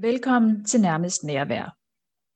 [0.00, 1.76] Velkommen til Nærmest Nærvær.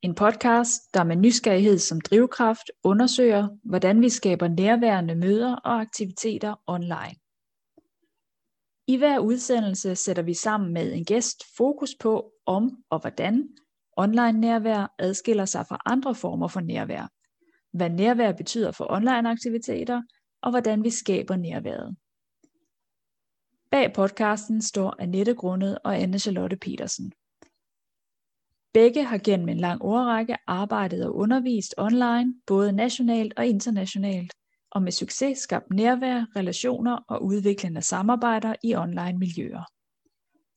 [0.02, 6.54] En podcast, der med nysgerrighed som drivkraft undersøger, hvordan vi skaber nærværende møder og aktiviteter
[6.66, 7.14] online.
[8.86, 13.48] I hver udsendelse sætter vi sammen med en gæst fokus på, om og hvordan
[13.96, 17.08] online nærvær adskiller sig fra andre former for nærvær,
[17.76, 20.02] hvad nærvær betyder for online aktiviteter,
[20.42, 21.96] og hvordan vi skaber nærværet.
[23.70, 27.12] Bag podcasten står Annette Grundet og Anne Charlotte Petersen.
[28.72, 34.32] Begge har gennem en lang årrække arbejdet og undervist online, både nationalt og internationalt,
[34.70, 39.64] og med succes skabt nærvær, relationer og udviklende samarbejder i online miljøer.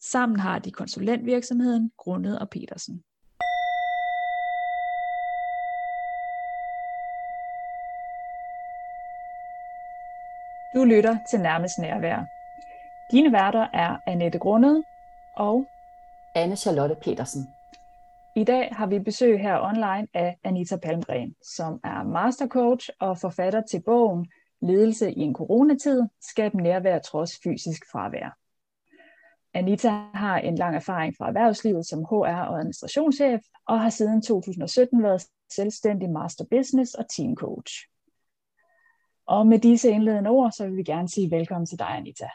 [0.01, 3.03] Sammen har de konsulentvirksomheden Grundet og Petersen.
[10.75, 12.25] Du lytter til Nærmest Nærvær.
[13.11, 14.83] Dine værter er Annette Grundet
[15.35, 15.65] og
[16.35, 17.47] Anne Charlotte Petersen.
[18.35, 23.61] I dag har vi besøg her online af Anita Palmgren, som er mastercoach og forfatter
[23.61, 24.27] til bogen
[24.61, 28.37] Ledelse i en coronatid, skab nærvær trods fysisk fravær.
[29.53, 35.03] Anita har en lang erfaring fra erhvervslivet som HR og administrationschef, og har siden 2017
[35.03, 37.73] været selvstændig master business og team coach.
[39.27, 42.29] Og med disse indledende ord, så vil vi gerne sige velkommen til dig, Anita.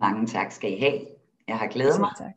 [0.00, 1.00] Mange tak skal I have.
[1.48, 2.10] Jeg har glædet mig.
[2.18, 2.32] Tak.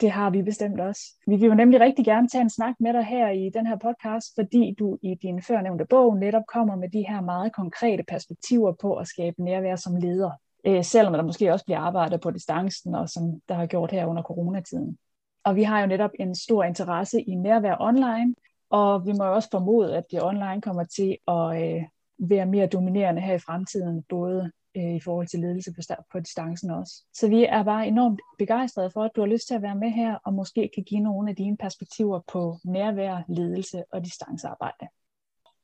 [0.00, 1.02] Det har vi bestemt også.
[1.26, 3.76] Vi vil jo nemlig rigtig gerne tage en snak med dig her i den her
[3.76, 8.72] podcast, fordi du i din førnævnte bog netop kommer med de her meget konkrete perspektiver
[8.72, 10.30] på at skabe nærvær som leder.
[10.66, 14.06] Øh, selvom der måske også bliver arbejdet på distancen, og som der har gjort her
[14.06, 14.98] under coronatiden.
[15.44, 18.34] Og vi har jo netop en stor interesse i nærvær online,
[18.70, 21.82] og vi må jo også formode, at det online kommer til at øh,
[22.20, 26.70] være mere dominerende her i fremtiden, både øh, i forhold til ledelse på, på distancen
[26.70, 27.04] også.
[27.14, 29.90] Så vi er bare enormt begejstrede for, at du har lyst til at være med
[29.90, 34.86] her, og måske kan give nogle af dine perspektiver på nærvær, ledelse og distancearbejde.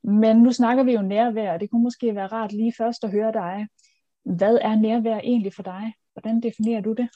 [0.03, 3.11] Men nu snakker vi jo nærvær, og det kunne måske være rart lige først at
[3.11, 3.67] høre dig.
[4.25, 5.93] Hvad er nærvær egentlig for dig?
[6.13, 7.09] Hvordan definerer du det?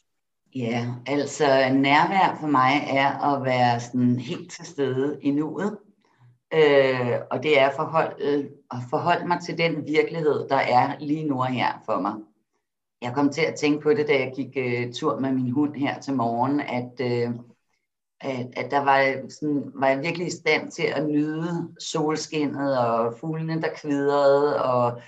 [0.56, 5.78] Ja, altså nærvær for mig er at være sådan helt til stede i nuet.
[6.54, 11.28] Øh, og det er at forholde, og forholde mig til den virkelighed, der er lige
[11.28, 12.14] nu og her for mig.
[13.02, 15.76] Jeg kom til at tænke på det, da jeg gik uh, tur med min hund
[15.76, 17.36] her til morgen, at, uh,
[18.22, 23.14] at, at der var, sådan, var jeg virkelig i stand til at nyde solskinnet og
[23.20, 25.02] fuglene, der kvidrede, og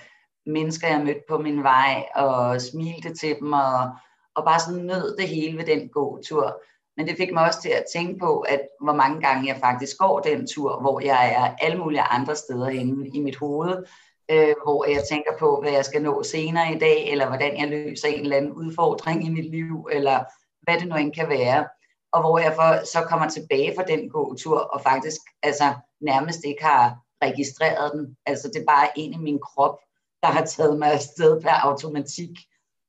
[0.46, 3.90] mennesker, jeg mødte på min vej, og smilte til dem, og,
[4.34, 6.62] og bare sådan nød det hele ved den gåtur.
[6.96, 9.98] Men det fik mig også til at tænke på, at hvor mange gange jeg faktisk
[9.98, 13.84] går den tur, hvor jeg er alle mulige andre steder inde i mit hoved,
[14.30, 17.68] øh, hvor jeg tænker på, hvad jeg skal nå senere i dag, eller hvordan jeg
[17.68, 20.24] løser en eller anden udfordring i mit liv, eller
[20.62, 21.68] hvad det nu end kan være.
[22.12, 26.64] Og hvor jeg for, så kommer tilbage fra den gåtur, og faktisk altså, nærmest ikke
[26.64, 28.16] har registreret den.
[28.26, 29.78] Altså det er bare en i min krop,
[30.22, 32.30] der har taget mig afsted per automatik.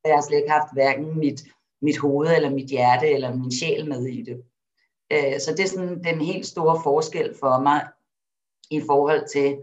[0.06, 1.42] Jeg har slet ikke haft hverken mit
[1.86, 4.44] mit hoved eller mit hjerte eller min sjæl med i det.
[5.12, 7.88] Øh, så det er sådan den helt store forskel for mig
[8.72, 9.58] i forhold til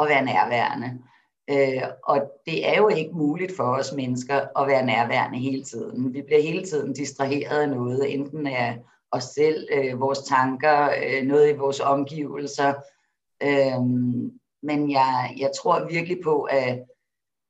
[0.00, 0.98] at være nærværende.
[1.50, 6.14] Øh, og det er jo ikke muligt for os mennesker at være nærværende hele tiden.
[6.14, 8.78] Vi bliver hele tiden distraheret af noget, enten af
[9.10, 12.74] os selv, øh, vores tanker, øh, noget i vores omgivelser.
[13.42, 13.80] Øh,
[14.62, 16.84] men jeg, jeg tror virkelig på, at,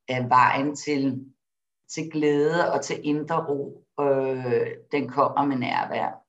[0.08, 1.24] at vejen til,
[1.94, 6.22] til glæde og til indre ro øh, den kommer med nærvær.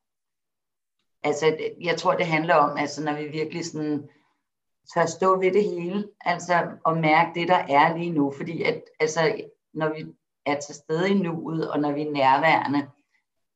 [1.24, 4.10] Altså, jeg tror, det handler om, altså, når vi virkelig sådan
[4.94, 8.84] tør stå ved det hele, altså og mærke det, der er lige nu, fordi at,
[9.00, 9.42] altså,
[9.74, 10.06] når vi
[10.46, 12.88] er til stede i nuet, og når vi er nærværende,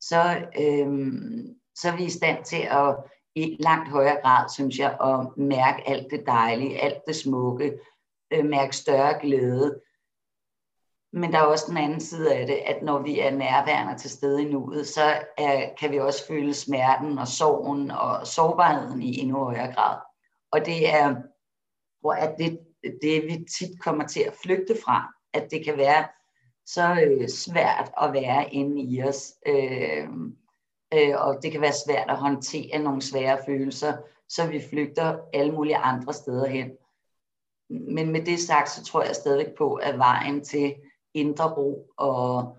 [0.01, 2.95] så, øhm, så er vi i stand til at
[3.35, 7.79] i langt højere grad, synes jeg, at mærke alt det dejlige, alt det smukke,
[8.33, 9.81] øh, mærke større glæde.
[11.17, 14.09] Men der er også den anden side af det, at når vi er nærværende til
[14.09, 19.19] stede i nuet, så er, kan vi også føle smerten og sorgen og sårbarheden i
[19.19, 19.97] endnu højere grad.
[20.51, 21.15] Og det er,
[22.01, 22.59] hvor at det,
[23.01, 26.07] det vi tit kommer til at flygte fra, at det kan være
[26.65, 29.33] så øh, svært at være inde i os.
[29.47, 30.07] Øh,
[30.93, 33.97] øh, og det kan være svært at håndtere nogle svære følelser,
[34.29, 36.71] så vi flygter alle mulige andre steder hen.
[37.69, 40.75] Men med det sagt, så tror jeg stadigvæk på, at vejen til
[41.13, 42.57] indre ro og,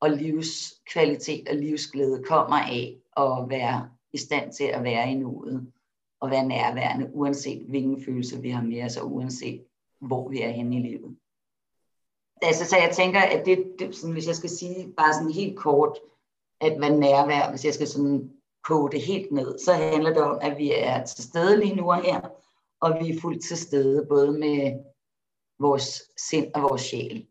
[0.00, 5.72] og livskvalitet og livsglæde kommer af at være i stand til at være i nuet
[6.20, 9.64] og være nærværende, uanset hvilken følelse vi har med os, og uanset
[10.00, 11.16] hvor vi er henne i livet.
[12.42, 15.58] altså, så jeg tænker, at det, det sådan, hvis jeg skal sige bare sådan helt
[15.58, 15.98] kort,
[16.60, 18.32] at være nærvær, hvis jeg skal sådan
[18.64, 21.90] koge det helt ned, så handler det om, at vi er til stede lige nu
[21.90, 22.20] og her,
[22.80, 24.84] og vi er fuldt til stede, både med
[25.58, 27.26] vores sind og vores sjæl.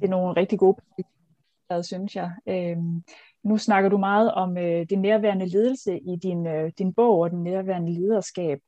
[0.00, 2.30] Det er nogle rigtig gode perspektiver, synes jeg.
[2.48, 3.02] Øhm,
[3.44, 7.30] nu snakker du meget om øh, det nærværende ledelse i din, øh, din bog og
[7.30, 8.58] den nærværende lederskab.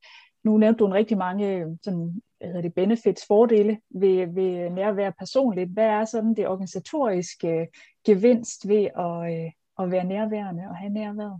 [0.44, 4.70] Nu nævnte du en rigtig mange øh, sådan, hvad hedder det, benefits, fordele ved, ved
[4.70, 5.70] nærvær personligt.
[5.70, 7.66] Hvad er sådan det organisatoriske øh,
[8.06, 11.38] gevinst ved at, øh, at være nærværende og have nærvær?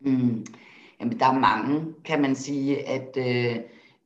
[0.00, 0.46] Mm.
[1.00, 3.60] Jamen, der er mange, kan man sige, at øh,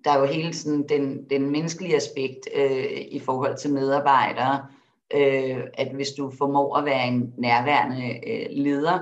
[0.04, 4.66] der er jo hele sådan den, den menneskelige aspekt øh, i forhold til medarbejdere,
[5.14, 8.98] øh, at hvis du formår at være en nærværende øh, leder,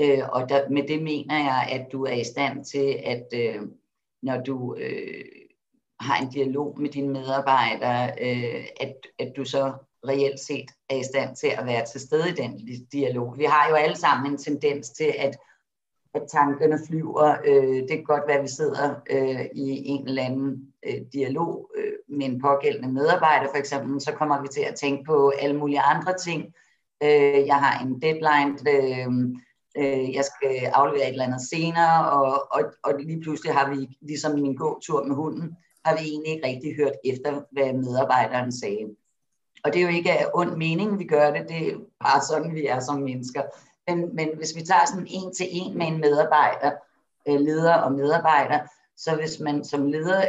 [0.00, 3.62] øh, og der, med det mener jeg, at du er i stand til, at øh,
[4.22, 5.24] når du øh,
[6.00, 9.72] har en dialog med dine medarbejdere, øh, at, at du så
[10.08, 12.60] reelt set er i stand til at være til stede i den
[12.92, 13.38] dialog.
[13.38, 15.38] Vi har jo alle sammen en tendens til, at,
[16.14, 17.36] at tankerne flyver.
[17.44, 21.70] Øh, det kan godt være, at vi sidder øh, i en eller anden øh, dialog
[21.76, 25.56] øh, med en pågældende medarbejder for eksempel, så kommer vi til at tænke på alle
[25.56, 26.54] mulige andre ting.
[27.02, 29.08] Øh, jeg har en deadline, øh,
[29.76, 33.88] øh, jeg skal aflevere et eller andet senere, og, og, og lige pludselig har vi,
[34.00, 38.96] ligesom min gåtur med hunden, har vi egentlig ikke rigtig hørt efter, hvad medarbejderen sagde.
[39.64, 42.54] Og det er jo ikke af ond mening, vi gør det, det er bare sådan,
[42.54, 43.42] vi er som mennesker.
[43.88, 46.70] Men, men hvis vi tager sådan en til en med en medarbejder,
[47.28, 48.58] øh, leder og medarbejder,
[48.96, 50.24] så hvis man som leder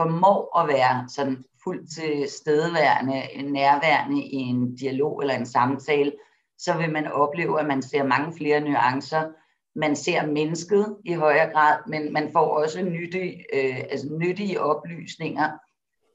[0.00, 6.12] formår at være sådan fuldt til stedeværende, nærværende i en dialog eller en samtale,
[6.58, 9.28] så vil man opleve, at man ser mange flere nuancer.
[9.74, 15.48] Man ser mennesket i højere grad, men man får også nyttige, øh, altså nyttige oplysninger,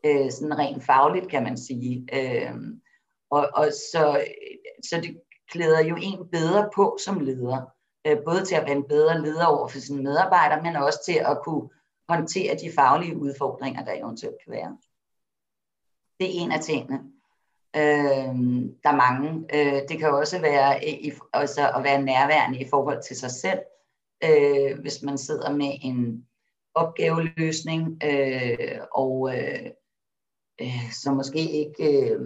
[0.06, 2.08] øh, sådan rent fagligt kan man sige.
[2.14, 2.52] Øh,
[3.32, 4.26] og, og så,
[4.84, 5.18] så det
[5.52, 7.62] klæder jo en bedre på som leder.
[8.08, 11.20] Øh, både til at være en bedre leder over for sine medarbejdere, men også til
[11.26, 11.70] at kunne
[12.10, 14.78] håndtere de faglige udfordringer, der eventuelt kan være.
[16.20, 17.00] Det er en af tingene.
[17.76, 18.36] Øh,
[18.84, 19.46] der er mange.
[19.54, 23.32] Øh, det kan også være i, også altså at være nærværende i forhold til sig
[23.32, 23.60] selv.
[24.24, 26.28] Øh, hvis man sidder med en
[26.74, 29.70] opgaveløsning, øh, og øh,
[30.62, 32.20] øh, så måske ikke, øh,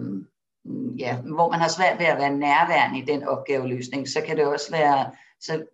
[0.98, 4.46] ja, hvor man har svært ved at være nærværende i den opgaveløsning, så kan det
[4.46, 5.64] også være, så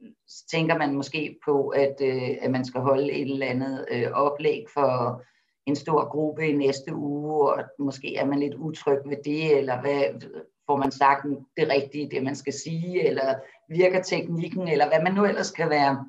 [0.51, 4.65] tænker man måske på, at, øh, at man skal holde et eller andet øh, oplæg
[4.75, 5.23] for
[5.67, 9.81] en stor gruppe i næste uge, og måske er man lidt utryg ved det, eller
[9.81, 10.21] hvad,
[10.67, 11.27] får man sagt
[11.57, 13.35] det rigtige, det man skal sige, eller
[13.69, 16.07] virker teknikken, eller hvad man nu ellers kan være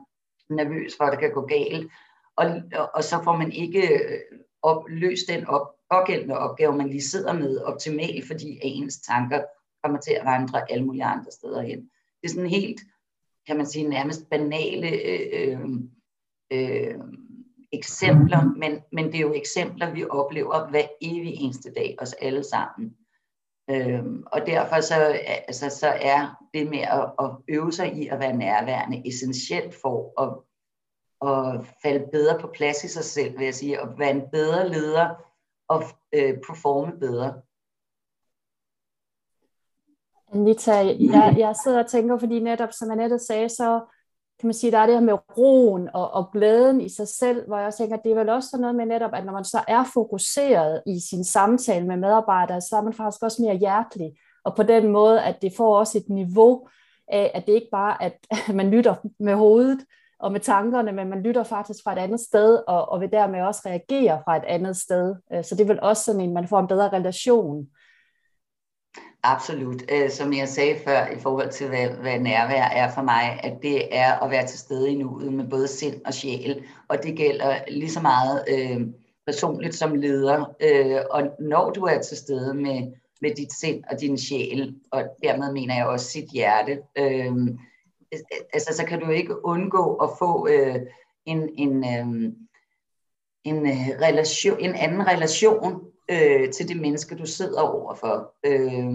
[0.50, 1.92] nervøs for, at det kan gå galt.
[2.36, 2.46] Og,
[2.76, 7.02] og, og så får man ikke øh, op, løst den op, pågældende opgave, man lige
[7.02, 9.42] sidder med optimalt, fordi ens tanker
[9.84, 11.80] kommer til at vandre alle mulige andre steder hen.
[12.22, 12.82] Det er sådan helt,
[13.48, 15.60] kan man sige, nærmest banale øh,
[16.54, 16.96] øh,
[17.72, 22.44] eksempler, men, men det er jo eksempler, vi oplever hver evig eneste dag, os alle
[22.44, 22.96] sammen.
[23.70, 24.96] Øhm, og derfor så,
[25.48, 30.22] altså, så er det med at, at øve sig i at være nærværende essentielt for
[30.24, 30.30] at,
[31.30, 34.70] at falde bedre på plads i sig selv, vil jeg sige, at være en bedre
[34.70, 35.10] leder
[35.70, 35.84] og
[36.14, 37.42] øh, performe bedre.
[40.34, 43.82] Anita, jeg, jeg sidder og tænker, fordi netop, som Annette sagde, så
[44.40, 47.48] kan man sige, der er det her med roen og, og glæden i sig selv,
[47.48, 49.84] hvor jeg tænker, det er vel også noget med netop, at når man så er
[49.94, 54.12] fokuseret i sin samtale med medarbejdere, så er man faktisk også mere hjertelig,
[54.44, 56.68] og på den måde, at det får også et niveau
[57.08, 58.14] af, at det ikke bare at
[58.60, 59.80] man lytter med hovedet
[60.20, 63.42] og med tankerne, men man lytter faktisk fra et andet sted, og, og vil dermed
[63.42, 65.16] også reagere fra et andet sted.
[65.34, 67.68] Øh, så det er vel også sådan en, man får en bedre relation
[69.34, 69.84] Absolut.
[69.92, 73.54] Øh, som jeg sagde før i forhold til, hvad, hvad nærvær er for mig, at
[73.62, 76.64] det er at være til stede i nuet med både sind og sjæl.
[76.88, 78.82] Og det gælder lige så meget øh,
[79.26, 80.56] personligt som leder.
[80.60, 82.92] Øh, og når du er til stede med,
[83.22, 87.34] med dit sind og din sjæl, og dermed mener jeg også sit hjerte, øh,
[88.54, 90.76] altså, så kan du ikke undgå at få øh,
[91.26, 92.34] en, en, øh,
[93.44, 98.34] en, øh, relation, en anden relation øh, til det menneske, du sidder overfor.
[98.46, 98.88] Øh,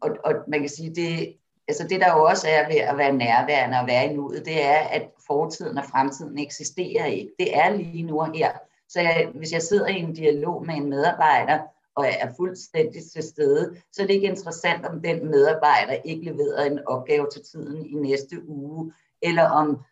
[0.00, 1.36] og, og man kan sige, det,
[1.68, 4.64] altså det der jo også er ved at være nærværende og være i nuet, det
[4.64, 7.30] er, at fortiden og fremtiden eksisterer ikke.
[7.38, 8.50] Det er lige nu og her.
[8.88, 11.58] Så jeg, hvis jeg sidder i en dialog med en medarbejder,
[11.94, 16.64] og er fuldstændig til stede, så er det ikke interessant, om den medarbejder ikke leverer
[16.64, 19.82] en opgave til tiden i næste uge, eller om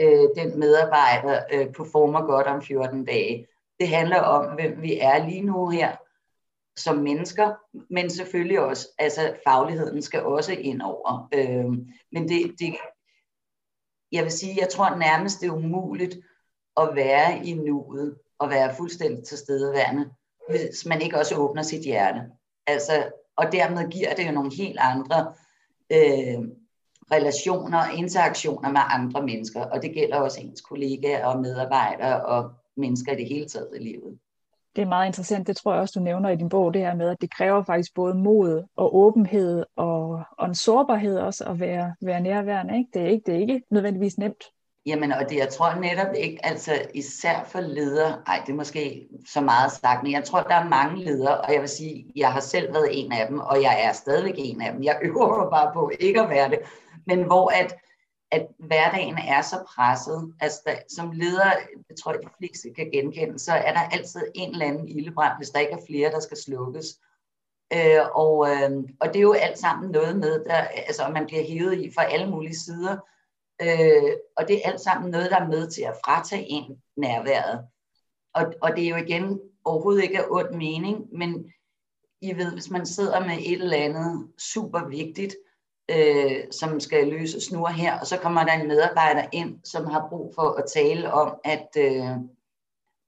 [0.00, 3.46] øh, den medarbejder øh, performer godt om 14 dage.
[3.80, 5.96] Det handler om, hvem vi er lige nu her,
[6.76, 7.52] som mennesker,
[7.90, 11.28] men selvfølgelig også, altså fagligheden skal også ind over.
[11.34, 11.64] Øh,
[12.12, 12.76] men det, det,
[14.12, 16.18] jeg vil sige, jeg tror nærmest det er umuligt
[16.76, 20.10] at være i nuet og være fuldstændig til stedeværende,
[20.48, 22.20] hvis man ikke også åbner sit hjerte.
[22.66, 25.34] Altså, og dermed giver det jo nogle helt andre
[25.92, 26.48] øh,
[27.12, 32.52] relationer og interaktioner med andre mennesker, og det gælder også ens kollegaer og medarbejdere og
[32.76, 34.18] mennesker i det hele taget i livet.
[34.76, 36.94] Det er meget interessant, det tror jeg også, du nævner i din bog, det her
[36.94, 41.60] med, at det kræver faktisk både mod og åbenhed og, og en sårbarhed også at
[41.60, 42.78] være, være nærværende.
[42.78, 42.90] Ikke?
[42.94, 44.44] Det, er ikke, det er ikke nødvendigvis nemt.
[44.86, 49.08] Jamen, og det, jeg tror netop ikke, altså især for ledere, ej, det er måske
[49.28, 52.32] så meget sagt, men jeg tror, der er mange ledere, og jeg vil sige, jeg
[52.32, 54.82] har selv været en af dem, og jeg er stadigvæk en af dem.
[54.82, 56.58] Jeg øver mig bare på ikke at være det,
[57.06, 57.74] men hvor at,
[58.30, 60.34] at hverdagen er så presset.
[60.40, 61.50] Altså, der, som leder,
[61.88, 65.38] det tror jeg, de fleste kan genkende, så er der altid en eller anden ildebrand,
[65.38, 66.86] hvis der ikke er flere, der skal slukkes.
[67.72, 71.44] Øh, og, øh, og det er jo alt sammen noget med, der, altså, man bliver
[71.44, 72.96] hævet i fra alle mulige sider,
[73.62, 77.66] Øh, og det er alt sammen noget, der er med til at fratage en nærværet.
[78.34, 81.52] Og, og det er jo igen overhovedet ikke af ond mening, men
[82.20, 85.36] I ved, hvis man sidder med et eller andet super vigtigt,
[85.88, 89.86] øh, som skal løses nu og her, og så kommer der en medarbejder ind, som
[89.86, 92.10] har brug for at tale om, at øh,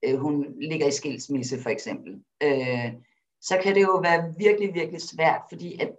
[0.05, 2.23] øh, hun ligger i skilsmisse for eksempel.
[2.43, 2.93] Øh,
[3.41, 5.93] så kan det jo være virkelig, virkelig svært, fordi at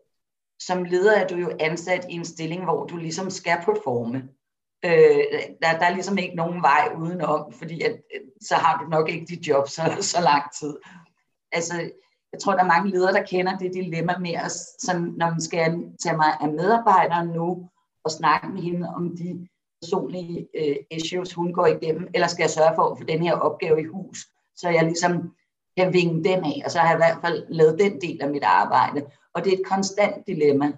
[0.59, 4.29] som leder er du jo ansat i en stilling, hvor du ligesom skal performe.
[4.85, 5.23] Øh,
[5.61, 9.09] der, der er ligesom ikke nogen vej udenom, fordi at, øh, så har du nok
[9.09, 10.77] ikke dit job så, så lang tid.
[11.51, 11.91] Altså,
[12.33, 15.41] jeg tror, der er mange ledere, der kender det dilemma med, at sådan, når man
[15.41, 17.69] skal tage mig af medarbejderen nu,
[18.03, 19.47] og snakke med hende om de
[19.81, 23.33] personlige øh, issues, hun går igennem, eller skal jeg sørge for at få den her
[23.33, 25.33] opgave i hus, så jeg ligesom
[25.77, 28.29] kan vinge den af, og så har jeg i hvert fald lavet den del af
[28.29, 29.05] mit arbejde.
[29.33, 30.71] Og det er et konstant dilemma,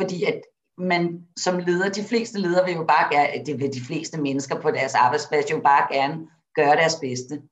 [0.00, 0.40] fordi at
[0.78, 4.60] man som leder, de fleste ledere vil jo bare gerne, det vil de fleste mennesker
[4.60, 7.42] på deres arbejdsplads jo bare gerne gøre deres bedste.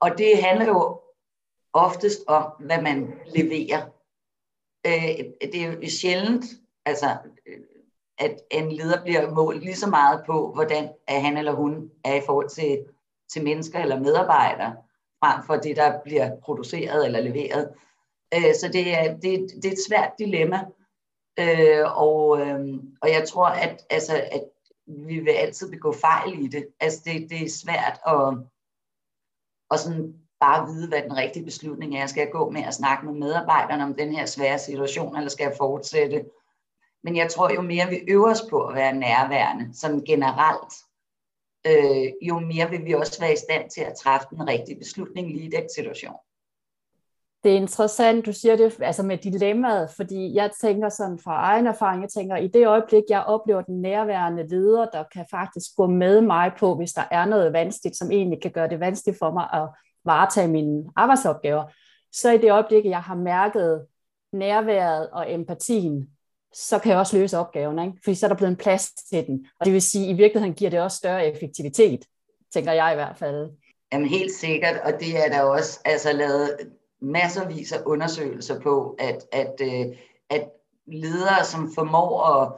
[0.00, 1.00] Og det handler jo
[1.72, 3.86] oftest om, hvad man leverer.
[4.86, 6.44] Øh, det er jo sjældent,
[6.84, 7.58] altså, øh,
[8.18, 12.14] at en leder bliver målt lige så meget på, hvordan er han eller hun er
[12.14, 12.84] i forhold til,
[13.32, 14.76] til mennesker eller medarbejdere,
[15.24, 17.74] frem for det, der bliver produceret eller leveret.
[18.34, 20.64] Øh, så det er, det, det er et svært dilemma.
[21.38, 24.44] Øh, og, øh, og jeg tror, at, altså, at
[24.86, 26.66] vi vil altid begå fejl i det.
[26.80, 28.38] Altså det, det er svært at,
[29.70, 32.06] at sådan bare vide, hvad den rigtige beslutning er.
[32.06, 35.44] Skal jeg gå med at snakke med medarbejderne om den her svære situation, eller skal
[35.44, 36.24] jeg fortsætte?
[37.02, 40.74] Men jeg tror, jo mere vi øver os på at være nærværende, sådan generelt,
[41.66, 45.28] øh, jo mere vil vi også være i stand til at træffe den rigtige beslutning
[45.28, 46.16] lige i den situation
[47.44, 51.66] det er interessant, du siger det altså med dilemmaet, fordi jeg tænker sådan fra egen
[51.66, 55.86] erfaring, jeg tænker, i det øjeblik, jeg oplever den nærværende leder, der kan faktisk gå
[55.86, 59.32] med mig på, hvis der er noget vanskeligt, som egentlig kan gøre det vanskeligt for
[59.32, 59.68] mig at
[60.10, 61.64] varetage mine arbejdsopgaver,
[62.12, 63.86] så i det øjeblik, jeg har mærket
[64.32, 66.08] nærværet og empatien,
[66.52, 67.98] så kan jeg også løse opgaven, ikke?
[68.04, 69.46] fordi så er der blevet en plads til den.
[69.60, 72.04] Og det vil sige, at i virkeligheden giver det også større effektivitet,
[72.54, 73.50] tænker jeg i hvert fald.
[73.92, 76.56] Jamen helt sikkert, og det er der også altså, lavet
[77.00, 79.96] masservis af undersøgelser på, at, at, øh,
[80.30, 80.48] at
[80.86, 82.52] ledere, som formår at,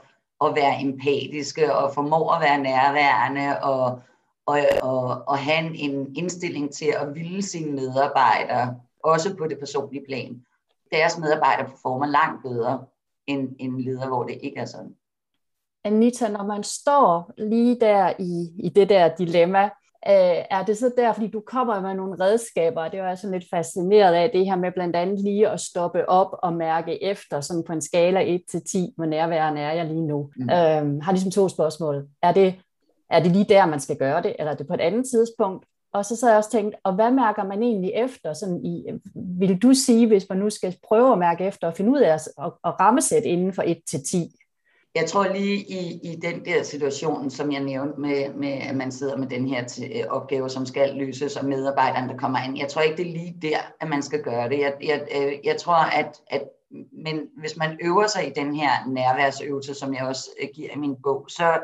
[0.48, 4.00] at være empatiske og formår at være nærværende og,
[4.46, 10.04] og, og, og have en indstilling til at ville sine medarbejdere, også på det personlige
[10.08, 10.44] plan,
[10.92, 12.84] deres medarbejdere performer langt bedre
[13.26, 14.94] end en leder, hvor det ikke er sådan.
[15.84, 19.70] Anita, når man står lige der i, i det der dilemma,
[20.08, 23.38] Øh, er det så der, fordi du kommer med nogle redskaber, det var jeg sådan
[23.38, 27.40] lidt fascineret af, det her med blandt andet lige at stoppe op og mærke efter,
[27.40, 30.30] sådan på en skala 1 til 10, hvor nærværende er jeg lige nu.
[30.36, 30.42] Mm.
[30.42, 32.06] Øhm, har ligesom to spørgsmål.
[32.22, 32.54] Er det,
[33.12, 35.66] er det lige der, man skal gøre det, eller er det på et andet tidspunkt?
[35.92, 38.32] Og så så jeg også tænkt, og hvad mærker man egentlig efter?
[38.32, 41.76] Sådan i, øh, vil du sige, hvis man nu skal prøve at mærke efter og
[41.76, 44.30] finde ud af at, at, at rammesætte inden for 1 til 10,
[44.94, 48.92] jeg tror lige i, i den der situation, som jeg nævnte med, med, at man
[48.92, 52.58] sidder med den her til, øh, opgave, som skal løses, og medarbejderen, der kommer ind.
[52.58, 54.58] Jeg tror ikke, det er lige der, at man skal gøre det.
[54.58, 56.42] Jeg, jeg, øh, jeg tror, at, at
[57.04, 60.96] men hvis man øver sig i den her nærværsøvelse, som jeg også giver i min
[61.02, 61.58] bog, så,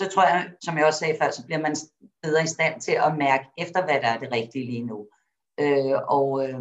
[0.00, 1.76] så tror jeg, som jeg også sagde før, så bliver man
[2.22, 5.06] bedre i stand til at mærke efter, hvad der er det rigtige lige nu.
[5.60, 6.60] Øh, og øh,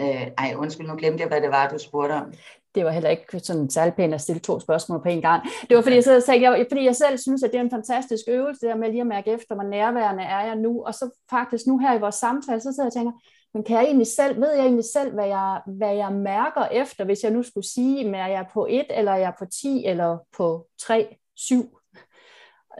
[0.00, 2.32] øh, ej, undskyld, nu glemte jeg, hvad det var, du spurgte om
[2.76, 5.42] det var heller ikke sådan særlig pænt at stille to spørgsmål på en gang.
[5.68, 7.70] Det var fordi, jeg, så sagde, jeg, fordi jeg selv synes, at det er en
[7.70, 10.84] fantastisk øvelse, der med lige at mærke efter, hvor nærværende er jeg nu.
[10.86, 13.12] Og så faktisk nu her i vores samtale, så sidder jeg og tænker,
[13.54, 17.04] men kan jeg egentlig selv, ved jeg egentlig selv, hvad jeg, hvad jeg mærker efter,
[17.04, 19.84] hvis jeg nu skulle sige, om jeg er på 1, eller jeg er på 10,
[19.86, 21.78] eller på 3, 7?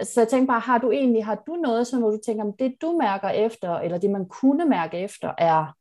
[0.03, 2.53] Så jeg tænkte bare, har du egentlig, har du noget, som, hvor du tænker, om
[2.59, 5.77] det du mærker efter, eller det man kunne mærke efter, er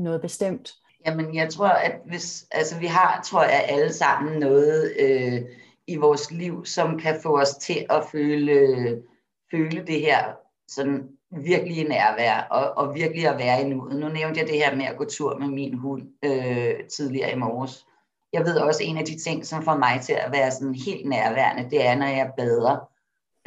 [0.00, 0.72] noget bestemt?
[1.06, 5.42] Jamen, jeg tror, at hvis, altså vi har, tror jeg, alle sammen noget øh,
[5.86, 9.02] i vores liv, som kan få os til at føle,
[9.50, 10.34] føle det her
[10.68, 14.00] sådan virkelig nærvær, og, og virkelig at være i nuet.
[14.00, 17.36] Nu nævnte jeg det her med at gå tur med min hund øh, tidligere i
[17.36, 17.86] morges.
[18.32, 21.08] Jeg ved også, en af de ting, som får mig til at være sådan helt
[21.08, 22.90] nærværende, det er, når jeg bader,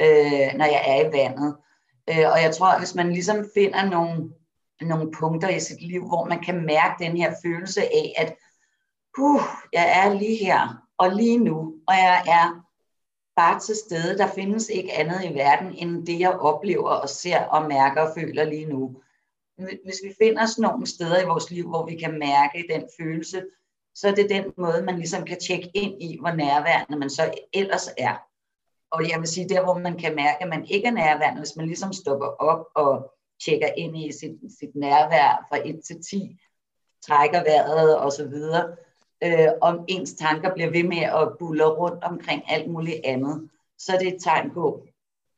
[0.02, 1.56] øh, når jeg er i vandet.
[2.10, 4.30] Øh, og jeg tror, at hvis man ligesom finder nogle,
[4.80, 8.34] nogle punkter i sit liv, hvor man kan mærke den her følelse af, at
[9.18, 9.40] uh,
[9.72, 12.64] jeg er lige her, og lige nu, og jeg er
[13.36, 14.18] bare til stede.
[14.18, 18.12] Der findes ikke andet i verden, end det jeg oplever og ser og mærker og
[18.18, 18.96] føler lige nu.
[19.56, 23.44] Hvis vi finder sådan nogle steder i vores liv, hvor vi kan mærke den følelse,
[23.94, 27.34] så er det den måde, man ligesom kan tjekke ind i, hvor nærværende man så
[27.52, 28.16] ellers er.
[28.90, 31.56] Og jeg vil sige, der hvor man kan mærke, at man ikke er nærværende, hvis
[31.56, 33.12] man ligesom stopper op og
[33.44, 36.38] tjekker ind i sit, sit nærvær fra 1 til 10,
[37.06, 38.76] trækker vejret og så videre,
[39.24, 43.94] øh, om ens tanker bliver ved med at bulle rundt omkring alt muligt andet, så
[43.94, 44.86] er det et tegn på,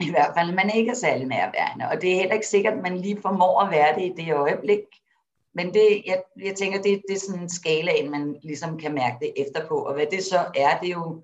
[0.01, 1.89] i hvert fald, at man ikke er særlig nærværende.
[1.89, 4.35] Og det er heller ikke sikkert, at man lige formår at være det i det
[4.35, 4.81] øjeblik.
[5.55, 9.17] Men det, jeg, jeg tænker, det, det er sådan en skala, man ligesom kan mærke
[9.21, 9.75] det efterpå.
[9.75, 11.23] Og hvad det så er, det er jo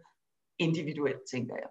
[0.59, 1.69] individuelt, tænker jeg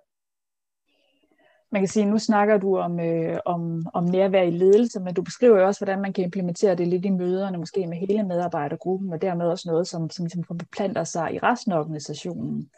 [1.72, 5.22] man kan sige, nu snakker du om, øh, om, om nærvær i ledelse, men du
[5.22, 9.14] beskriver jo også, hvordan man kan implementere det lidt i møderne, måske med hele medarbejdergruppen,
[9.14, 12.70] og dermed også noget, som, som, ligesom som beplanter sig i resten af organisationen.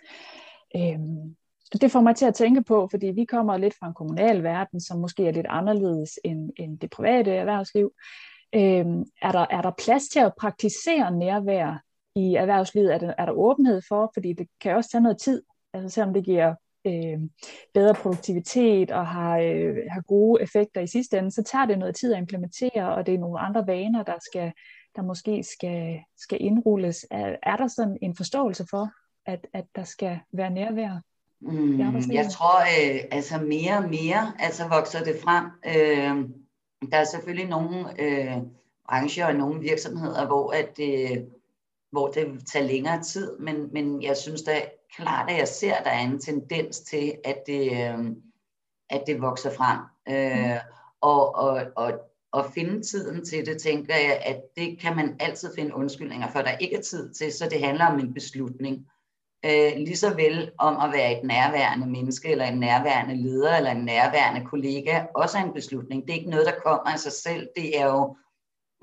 [0.75, 1.35] Øhm,
[1.81, 4.81] det får mig til at tænke på, fordi vi kommer lidt fra en kommunal verden,
[4.81, 7.91] som måske er lidt anderledes end, end det private erhvervsliv.
[8.55, 11.83] Øhm, er, der, er der plads til at praktisere nærvær
[12.15, 12.93] i erhvervslivet?
[12.93, 14.11] Er der, er der åbenhed for?
[14.13, 16.55] Fordi det kan også tage noget tid, altså selvom det giver
[16.87, 17.19] øh,
[17.73, 21.95] bedre produktivitet og har, øh, har gode effekter i sidste ende, så tager det noget
[21.95, 24.51] tid at implementere, og det er nogle andre vaner, der skal
[24.95, 27.05] der måske skal, skal indrulles.
[27.11, 28.89] Er, er der sådan en forståelse for,
[29.25, 31.01] at, at der skal være nærvær?
[31.41, 31.79] Mm,
[32.11, 35.45] jeg tror, øh, altså mere og mere altså vokser det frem.
[35.65, 36.29] Øh,
[36.91, 38.37] der er selvfølgelig nogle øh,
[38.89, 41.17] brancher og nogle virksomheder, hvor, at, øh,
[41.91, 44.61] hvor det tager længere tid, men, men jeg synes da
[44.95, 48.15] klart, at jeg ser, at der er en tendens til, at det, øh,
[48.89, 49.79] at det vokser frem.
[50.09, 50.57] Øh, mm.
[51.01, 51.99] og, og, og,
[52.31, 56.39] og finde tiden til det, tænker jeg, at det kan man altid finde undskyldninger for,
[56.39, 58.87] der ikke er tid til, så det handler om en beslutning.
[59.45, 63.71] Øh, lige så vel om at være et nærværende menneske, eller en nærværende leder, eller
[63.71, 66.01] en nærværende kollega, også er en beslutning.
[66.01, 67.47] Det er ikke noget, der kommer af sig selv.
[67.55, 68.17] Det er jo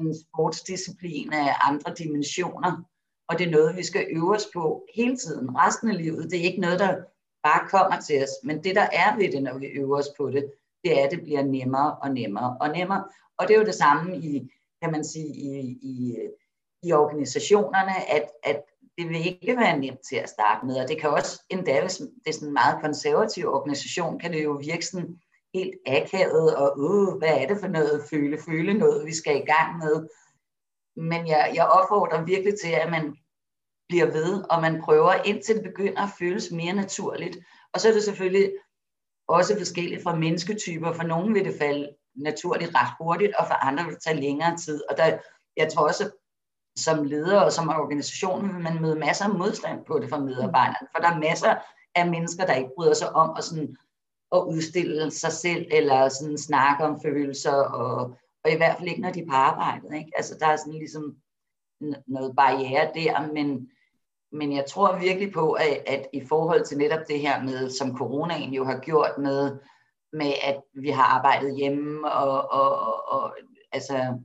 [0.01, 2.83] en sportsdisciplin af andre dimensioner
[3.29, 6.31] og det er noget, vi skal øve os på hele tiden, resten af livet.
[6.31, 6.97] Det er ikke noget, der
[7.43, 10.31] bare kommer til os, men det, der er ved det, når vi øver os på
[10.31, 10.53] det,
[10.85, 13.05] det er, at det bliver nemmere og nemmere og nemmere.
[13.39, 14.51] Og det er jo det samme i,
[14.83, 16.17] kan man sige, i, i,
[16.83, 18.63] i organisationerne, at, at
[18.99, 21.97] det vil ikke være nemt til at starte med, og det kan også endda, hvis
[21.97, 25.21] det er sådan en meget konservativ organisation, kan det jo virke sådan
[25.55, 29.45] helt akavet, og uh, hvad er det for noget føle, føle noget, vi skal i
[29.45, 30.09] gang med,
[30.97, 33.17] men jeg, jeg opfordrer virkelig til, at man
[33.89, 37.39] bliver ved, og man prøver, indtil det begynder at føles mere naturligt.
[37.73, 38.53] Og så er det selvfølgelig
[39.29, 40.93] også forskelligt fra mennesketyper.
[40.93, 44.57] For nogen vil det falde naturligt ret hurtigt, og for andre vil det tage længere
[44.57, 44.83] tid.
[44.91, 45.19] Og der,
[45.57, 46.11] jeg tror også,
[46.77, 50.89] som leder og som organisation vil man møde masser af modstand på det fra medarbejderne.
[50.95, 51.55] For der er masser
[51.95, 53.77] af mennesker, der ikke bryder sig om at, sådan,
[54.33, 59.01] at udstille sig selv, eller sådan snakke om følelser og og i hvert fald ikke,
[59.01, 59.95] når de er på arbejdet.
[59.95, 60.13] Ikke?
[60.17, 61.17] Altså, der er sådan ligesom
[62.07, 63.71] noget barriere der, men,
[64.33, 67.97] men jeg tror virkelig på, at, at i forhold til netop det her med, som
[67.97, 69.59] coronaen jo har gjort med,
[70.13, 73.37] med at vi har arbejdet hjemme og, og, og, og
[73.73, 74.19] altså,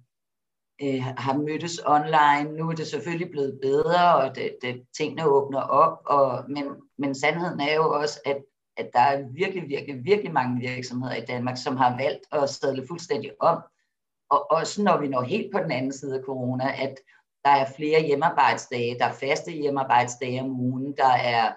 [0.83, 2.57] øh, har mødtes online.
[2.57, 6.65] Nu er det selvfølgelig blevet bedre, og det, det, tingene åbner op, og, men,
[6.97, 8.37] men sandheden er jo også, at,
[8.77, 12.87] at der er virkelig, virkelig, virkelig mange virksomheder i Danmark, som har valgt at sadle
[12.87, 13.57] fuldstændig om
[14.31, 16.97] og også når vi når helt på den anden side af corona, at
[17.45, 21.53] der er flere hjemmearbejdsdage, der er faste hjemmearbejdsdage om ugen, der er,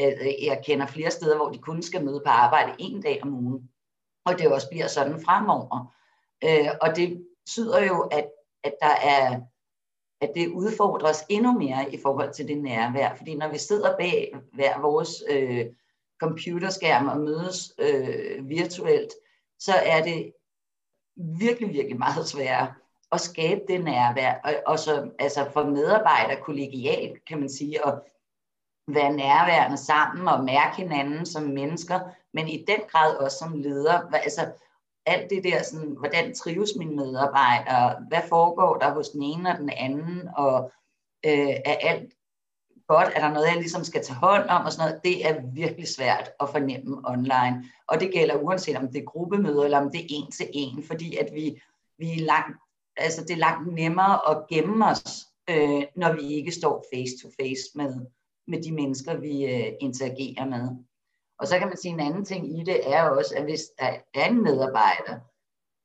[0.00, 3.18] øh, øh, jeg kender flere steder, hvor de kun skal møde på arbejde en dag
[3.22, 3.70] om ugen,
[4.26, 5.94] og det også bliver sådan fremover.
[6.44, 8.28] Øh, og det betyder jo, at,
[8.66, 9.40] at der er
[10.20, 14.36] at det udfordres endnu mere i forhold til det nærvær, fordi når vi sidder bag
[14.52, 15.66] hver vores øh,
[16.20, 19.12] computerskærm og mødes øh, virtuelt,
[19.58, 20.32] så er det
[21.16, 22.74] virkelig, virkelig meget sværere
[23.12, 27.94] at skabe det nærvær, og, og så, altså for medarbejdere kollegialt, kan man sige, at
[28.88, 32.00] være nærværende sammen og mærke hinanden som mennesker,
[32.32, 34.10] men i den grad også som leder.
[34.12, 34.52] Altså,
[35.06, 39.58] alt det der, sådan, hvordan trives mine medarbejdere, hvad foregår der hos den ene og
[39.58, 40.72] den anden, og
[41.26, 42.12] øh, er alt
[42.88, 45.40] godt, er der noget, jeg ligesom skal tage hånd om og sådan noget, det er
[45.54, 47.64] virkelig svært at fornemme online.
[47.88, 50.82] Og det gælder uanset om det er gruppemøder, eller om det er en til en,
[50.82, 51.62] fordi at vi,
[51.98, 52.56] vi er langt,
[52.96, 57.28] altså det er langt nemmere at gemme os, øh, når vi ikke står face to
[57.40, 58.06] face med,
[58.46, 60.68] med de mennesker, vi øh, interagerer med.
[61.38, 63.86] Og så kan man sige, en anden ting i det er også, at hvis der
[64.14, 65.16] er en medarbejder,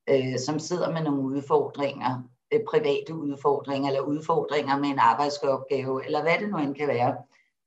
[0.09, 6.21] øh, som sidder med nogle udfordringer, øh, private udfordringer, eller udfordringer med en arbejdsopgave, eller
[6.21, 7.17] hvad det nu end kan være,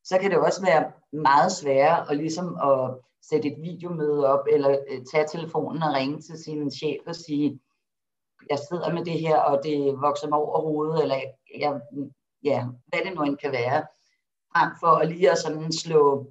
[0.04, 2.94] så kan det også være meget sværere at, ligesom at
[3.30, 7.60] sætte et videomøde op, eller øh, tage telefonen og ringe til sin chef og sige,
[8.50, 11.16] jeg sidder med det her, og det vokser mig over hovedet, eller
[11.58, 11.80] jeg,
[12.44, 13.86] ja, hvad det nu end kan være,
[14.52, 16.30] frem for at lige at sådan slå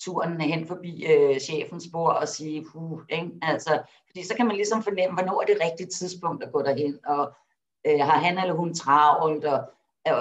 [0.00, 3.30] turen hen forbi øh, chefens bord og sige, puh, ikke?
[3.42, 6.98] Altså, fordi så kan man ligesom fornemme, hvornår er det rigtige tidspunkt at gå derhen,
[7.06, 7.32] og
[7.86, 9.60] øh, har han eller hun travlt, og
[10.08, 10.12] øh,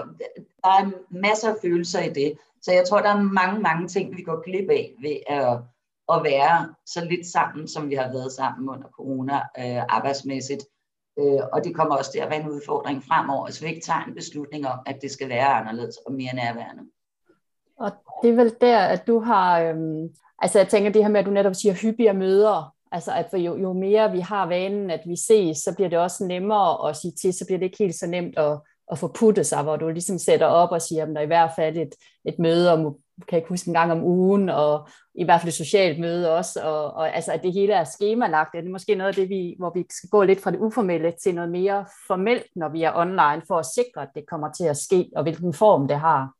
[0.63, 2.37] der er masser af følelser i det.
[2.61, 5.57] Så jeg tror, der er mange, mange ting, vi går glip af ved at,
[6.13, 10.63] at være så lidt sammen, som vi har været sammen under corona øh, arbejdsmæssigt.
[11.19, 14.03] Øh, og det kommer også til at være en udfordring fremover, hvis vi ikke tager
[14.03, 16.83] en beslutning om, at det skal være anderledes og mere nærværende.
[17.79, 17.91] Og
[18.23, 20.09] det er vel der, at du har, øhm,
[20.41, 23.57] altså jeg tænker det her med, at du netop siger hyppigere møder, altså at jo,
[23.57, 27.13] jo mere vi har vanen, at vi ses, så bliver det også nemmere at sige
[27.21, 28.59] til, så bliver det ikke helt så nemt at,
[28.91, 31.27] at få puttet sig, hvor du ligesom sætter op og siger, at der er i
[31.27, 32.83] hvert fald et, et møde om,
[33.27, 36.35] kan jeg ikke huske en gang om ugen, og i hvert fald et socialt møde
[36.35, 39.29] også, og, og altså at det hele er skemalagt, det er måske noget af det,
[39.29, 42.83] vi, hvor vi skal gå lidt fra det uformelle til noget mere formelt, når vi
[42.83, 45.99] er online, for at sikre, at det kommer til at ske, og hvilken form det
[45.99, 46.38] har.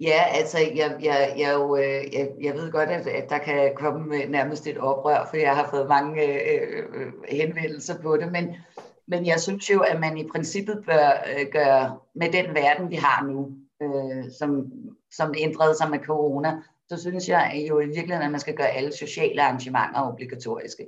[0.00, 3.72] Ja, altså jeg, jeg, jeg, jo, øh, jeg, jeg ved godt, at, at der kan
[3.76, 8.32] komme øh, nærmest et oprør, for jeg har fået mange øh, øh, henvendelser på det,
[8.32, 8.54] men,
[9.08, 12.94] men jeg synes jo, at man i princippet bør øh, gøre med den verden, vi
[12.96, 13.50] har nu,
[13.82, 14.72] øh, som,
[15.10, 18.70] som ændrede sig med corona, så synes jeg jo i virkeligheden, at man skal gøre
[18.70, 20.86] alle sociale arrangementer obligatoriske.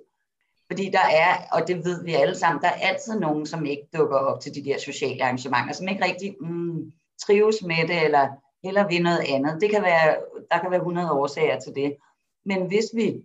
[0.67, 3.89] Fordi der er, og det ved vi alle sammen, der er altid nogen, som ikke
[3.97, 6.93] dukker op til de der sociale arrangementer, som ikke rigtig mm,
[7.27, 8.29] trives med det, eller
[8.65, 9.61] eller ved noget andet.
[9.61, 10.17] Det kan være,
[10.51, 11.97] der kan være 100 årsager til det.
[12.45, 13.25] Men hvis vi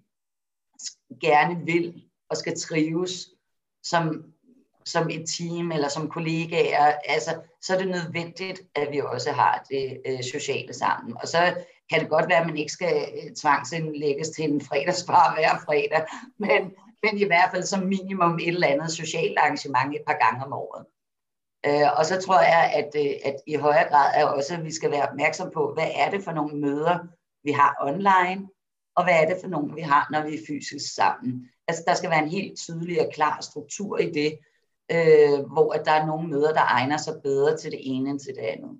[1.21, 3.29] gerne vil og skal trives
[3.83, 4.23] som,
[4.85, 9.65] som et team eller som kollegaer, altså, så er det nødvendigt, at vi også har
[9.69, 11.17] det øh, sociale sammen.
[11.21, 11.53] Og så
[11.89, 16.05] kan det godt være, at man ikke skal øh, tvangsindlægges til en fredagsbar hver fredag,
[16.47, 16.73] men,
[17.03, 20.53] men i hvert fald som minimum et eller andet socialt arrangement et par gange om
[20.53, 20.85] året.
[21.65, 24.73] Øh, og så tror jeg, at, øh, at i højere grad er også, at vi
[24.73, 26.97] skal være opmærksom på, hvad er det for nogle møder,
[27.43, 28.49] vi har online,
[28.95, 31.49] og hvad er det for nogle, vi har, når vi er fysisk sammen.
[31.67, 34.39] Altså, der skal være en helt tydelig og klar struktur i det,
[34.91, 38.19] øh, hvor at der er nogle møder, der egner sig bedre til det ene end
[38.19, 38.79] til det andet.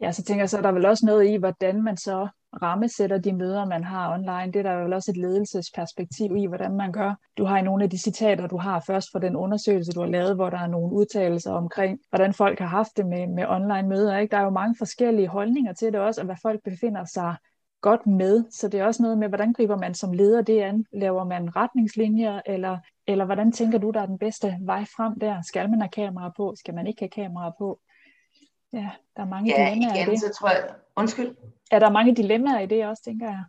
[0.00, 2.28] Ja, så tænker jeg, så er der vel også noget i, hvordan man så
[2.62, 4.52] rammesætter de møder, man har online.
[4.52, 7.14] Det er der jo også et ledelsesperspektiv i, hvordan man gør.
[7.38, 10.08] Du har i nogle af de citater, du har først fra den undersøgelse, du har
[10.08, 13.88] lavet, hvor der er nogle udtalelser omkring, hvordan folk har haft det med, med online
[13.88, 14.18] møder.
[14.18, 14.30] Ikke?
[14.32, 17.36] Der er jo mange forskellige holdninger til det også, og hvad folk befinder sig
[17.80, 18.44] godt med.
[18.50, 20.86] Så det er også noget med, hvordan griber man som leder det an?
[20.92, 25.42] Laver man retningslinjer, eller, eller hvordan tænker du, der er den bedste vej frem der?
[25.42, 26.54] Skal man have kamera på?
[26.58, 27.80] Skal man ikke have kamera på?
[28.72, 30.20] Ja, der er mange ja, dilemmaer igen, i det.
[30.20, 30.74] så tror jeg...
[30.96, 31.36] Undskyld?
[31.70, 33.44] Er der mange dilemmaer i det også, tænker jeg?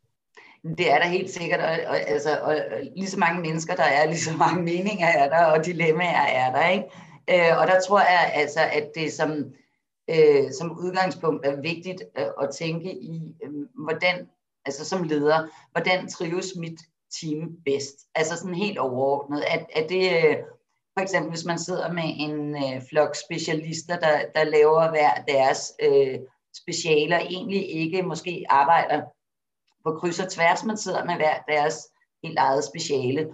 [0.78, 2.56] Det er der helt sikkert, og, og, altså, og
[2.96, 6.52] lige så mange mennesker der er, lige så mange meninger er der, og dilemmaer er
[6.52, 6.86] der, ikke?
[7.30, 9.46] Øh, og der tror jeg altså, at det som,
[10.10, 14.28] øh, som udgangspunkt er vigtigt øh, at tænke i, øh, hvordan,
[14.66, 16.80] altså som leder, hvordan trives mit
[17.22, 17.96] team bedst?
[18.16, 19.44] Altså sådan helt overordnet.
[19.48, 20.36] At, at det, øh,
[20.98, 25.74] for eksempel hvis man sidder med en øh, flok specialister, der, der laver hver deres
[25.84, 26.20] øh,
[26.62, 29.02] specialer, egentlig ikke måske arbejder
[29.84, 31.76] på kryds og tværs, man sidder med hver deres
[32.24, 33.30] helt eget speciale,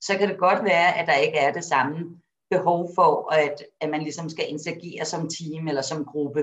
[0.00, 3.90] så kan det godt være, at der ikke er det samme behov for, at, at
[3.90, 6.42] man ligesom skal interagere som team eller som gruppe,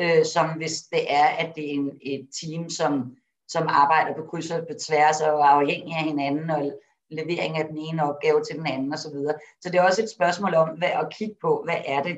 [0.00, 3.16] øh, som hvis det er, at det er en, et team, som,
[3.48, 6.72] som arbejder på kryds og på tværs og er afhængig af hinanden og
[7.10, 9.10] levering af den ene opgave til den anden osv.
[9.10, 12.16] Så, så det er også et spørgsmål om hvad, at kigge på, hvad er det,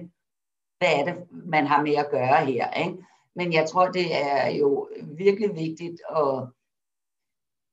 [0.79, 2.71] hvad er det, man har med at gøre her.
[2.71, 2.97] Ikke?
[3.37, 6.49] Men jeg tror, det er jo virkelig vigtigt at,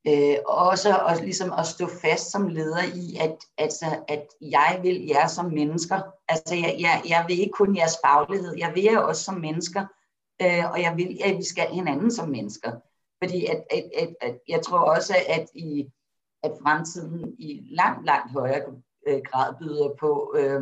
[0.08, 5.06] Øh, også, også ligesom at stå fast som leder i, at, altså, at jeg vil
[5.06, 6.02] jer som mennesker.
[6.28, 9.86] Altså jeg, jeg, jeg vil ikke kun jeres faglighed, jeg vil jer også som mennesker,
[10.42, 12.72] øh, og jeg vil, at vi skal hinanden som mennesker.
[13.24, 15.90] Fordi at, at, at, at jeg tror også, at i
[16.44, 18.62] at fremtiden i langt, langt højere
[19.08, 20.62] øh, grad byder på, øh,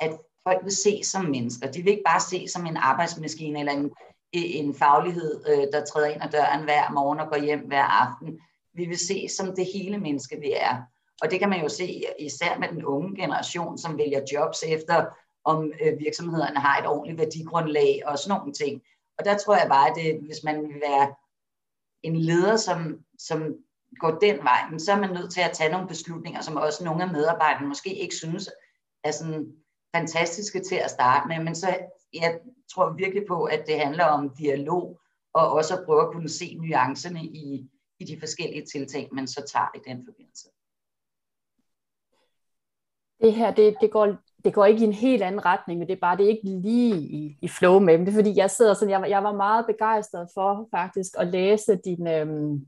[0.00, 1.72] at folk vil se som mennesker.
[1.72, 3.90] De vil ikke bare se som en arbejdsmaskine eller en,
[4.32, 8.40] en faglighed, øh, der træder ind ad døren hver morgen og går hjem hver aften.
[8.74, 10.76] Vi vil se som det hele menneske, vi er.
[11.22, 15.04] Og det kan man jo se især med den unge generation, som vælger jobs efter,
[15.44, 18.82] om øh, virksomhederne har et ordentligt værdigrundlag og sådan nogle ting.
[19.18, 21.14] Og der tror jeg bare, at det, hvis man vil være
[22.02, 23.54] en leder, som, som
[23.98, 27.02] går den vej, så er man nødt til at tage nogle beslutninger, som også nogle
[27.02, 28.50] af medarbejderne måske ikke synes
[29.04, 29.52] er sådan
[29.96, 31.78] fantastiske til at starte med, men så
[32.14, 32.40] jeg
[32.74, 35.00] tror virkelig på, at det handler om dialog,
[35.34, 39.42] og også at prøve at kunne se nuancerne i, i de forskellige tiltag, man så
[39.52, 40.48] tager i den forbindelse.
[43.20, 45.94] Det her, det, det, går, det går ikke i en helt anden retning, men det
[45.94, 48.04] er bare det er ikke lige i, i flow med dem.
[48.04, 51.76] Det er fordi, jeg sidder sådan, jeg, jeg var meget begejstret for faktisk at læse
[51.84, 52.66] din, øhm,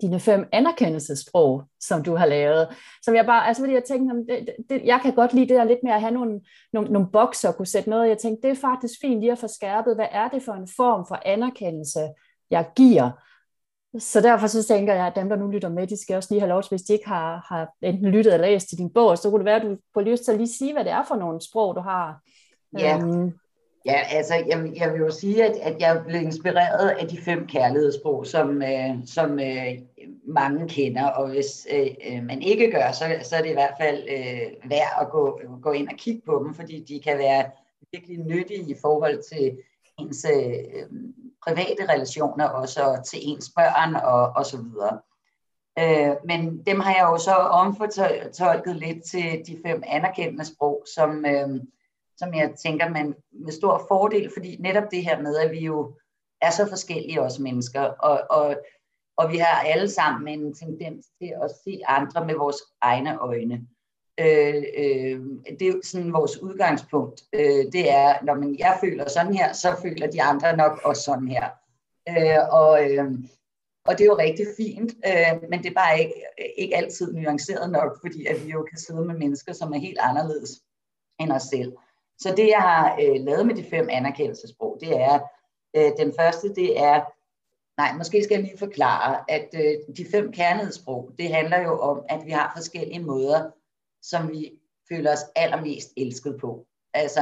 [0.00, 2.68] dine fem anerkendelsesprog, som du har lavet.
[3.02, 5.64] Som jeg bare, altså fordi jeg tænkte, det, det, jeg kan godt lide det der
[5.64, 6.40] lidt med at have nogle,
[6.72, 8.08] nogle, nogle bokser og kunne sætte noget.
[8.08, 10.68] Jeg tænkte, det er faktisk fint lige at få skærpet, hvad er det for en
[10.76, 12.00] form for anerkendelse,
[12.50, 13.10] jeg giver.
[13.98, 16.40] Så derfor så tænker jeg, at dem, der nu lytter med, de skal også lige
[16.40, 19.30] have lov hvis de ikke har, har enten lyttet eller læst i din bog, så
[19.30, 21.16] kunne det være, at du får lyst til at lige sige, hvad det er for
[21.16, 22.20] nogle sprog, du har.
[22.78, 23.32] Ja, um,
[23.86, 27.46] Ja, altså jeg, jeg vil jo sige, at, at jeg blev inspireret af de fem
[27.46, 29.78] kærlighedssprog, som, øh, som øh,
[30.26, 33.74] mange kender, og hvis øh, øh, man ikke gør, så, så er det i hvert
[33.80, 37.50] fald øh, værd at gå, gå ind og kigge på dem, fordi de kan være
[37.92, 39.58] virkelig nyttige i forhold til
[39.98, 40.86] ens øh,
[41.46, 44.98] private relationer, også til ens børn og, og så videre.
[45.78, 51.26] Øh, men dem har jeg jo så omfortolket lidt til de fem anerkendende sprog, som...
[51.26, 51.60] Øh,
[52.22, 55.94] som jeg tænker man med stor fordel, fordi netop det her med, at vi jo
[56.40, 58.56] er så forskellige os mennesker, og, og,
[59.16, 63.66] og vi har alle sammen en tendens til at se andre med vores egne øjne.
[64.20, 65.20] Øh, øh,
[65.58, 67.22] det er jo sådan vores udgangspunkt.
[67.32, 71.02] Øh, det er, når man, jeg føler sådan her, så føler de andre nok også
[71.02, 71.48] sådan her.
[72.08, 73.12] Øh, og, øh,
[73.86, 76.14] og det er jo rigtig fint, øh, men det er bare ikke,
[76.58, 79.98] ikke altid nuanceret nok, fordi at vi jo kan sidde med mennesker, som er helt
[80.00, 80.50] anderledes
[81.20, 81.72] end os selv.
[82.22, 85.18] Så det, jeg har øh, lavet med de fem anerkendelsesprog, det er,
[85.76, 87.00] øh, den første, det er,
[87.80, 92.04] nej, måske skal jeg lige forklare, at øh, de fem kernesprog, det handler jo om,
[92.08, 93.50] at vi har forskellige måder,
[94.02, 94.52] som vi
[94.88, 96.66] føler os allermest elsket på.
[96.94, 97.20] Altså,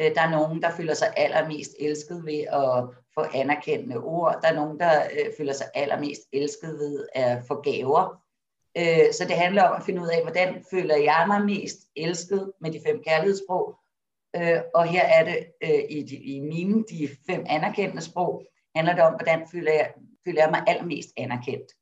[0.00, 4.38] øh, der er nogen, der føler sig allermest elsket ved at få anerkendende ord.
[4.42, 8.22] Der er nogen, der øh, føler sig allermest elsket ved at få gaver.
[8.78, 12.52] Øh, så det handler om at finde ud af, hvordan føler jeg mig mest elsket
[12.60, 13.79] med de fem kærlighedssprog,
[14.36, 18.94] Øh, og her er det øh, i, de, i mine, de fem anerkendte sprog, handler
[18.94, 19.92] det om, hvordan føler jeg,
[20.24, 21.72] føler jeg mig allermest anerkendt.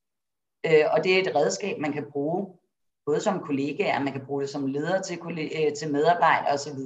[0.66, 2.58] Øh, og det er et redskab, man kan bruge,
[3.06, 6.78] både som kollegaer, man kan bruge det som leder til, øh, til medarbejdere osv.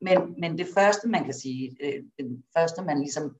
[0.00, 3.36] Men, men det første, man kan sige, øh, det første, man ligesom